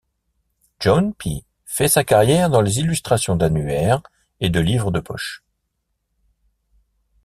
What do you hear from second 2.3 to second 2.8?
dans les